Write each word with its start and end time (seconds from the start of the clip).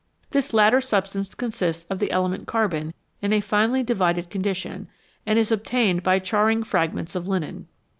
This 0.31 0.51
latter 0.51 0.81
substance 0.81 1.35
consists 1.35 1.85
of 1.87 1.99
the 1.99 2.09
element 2.09 2.47
carbon 2.47 2.95
in 3.21 3.31
a 3.31 3.39
finely 3.39 3.83
divided 3.83 4.31
condition, 4.31 4.87
and 5.27 5.37
is 5.37 5.51
obtained 5.51 6.01
by 6.01 6.17
charring 6.17 6.63
fragments 6.63 7.13
of 7.13 7.27
linen. 7.27 7.67